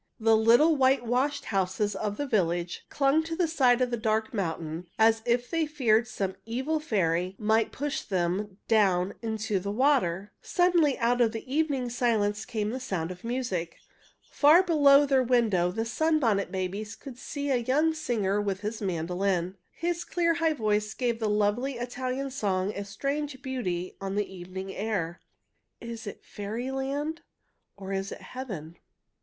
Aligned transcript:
The 0.19 0.35
little 0.35 0.75
whitewashed 0.75 1.45
houses 1.45 1.95
of 1.95 2.17
the 2.17 2.25
village 2.25 2.87
clung 2.89 3.21
to 3.21 3.35
the 3.35 3.47
side 3.47 3.81
of 3.81 3.91
the 3.91 3.97
dark 3.97 4.33
mountain 4.33 4.87
as 4.97 5.21
if 5.27 5.51
they 5.51 5.67
feared 5.67 6.07
some 6.07 6.35
evil 6.43 6.79
fairy 6.79 7.35
might 7.37 7.71
push 7.71 8.01
them 8.01 8.57
down 8.67 9.13
into 9.21 9.59
the 9.59 9.69
water. 9.69 10.31
Suddenly 10.41 10.97
out 10.97 11.21
of 11.21 11.33
the 11.33 11.45
evening 11.45 11.91
silence 11.91 12.45
came 12.45 12.71
the 12.71 12.79
sound 12.79 13.11
of 13.11 13.23
music. 13.23 13.77
Far 14.31 14.63
below 14.63 15.05
their 15.05 15.21
window 15.21 15.69
the 15.69 15.85
Sunbonnet 15.85 16.51
Babies 16.51 16.95
could 16.95 17.19
see 17.19 17.51
a 17.51 17.57
young 17.57 17.93
singer 17.93 18.41
with 18.41 18.61
his 18.61 18.81
mandolin. 18.81 19.55
His 19.71 20.03
clear, 20.03 20.33
high 20.33 20.53
voice 20.53 20.95
gave 20.95 21.19
the 21.19 21.29
lovely 21.29 21.73
Italian 21.77 22.31
song 22.31 22.73
a 22.73 22.85
strange 22.85 23.39
beauty 23.43 23.95
on 24.01 24.15
the 24.15 24.25
evening 24.33 24.73
air. 24.73 25.19
"Is 25.79 26.07
it 26.07 26.23
fairyland, 26.25 27.21
or 27.77 27.93
is 27.93 28.11
it 28.11 28.21
heaven?" 28.21 28.77